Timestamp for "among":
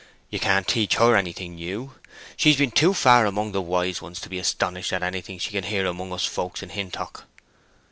3.27-3.51, 5.85-6.11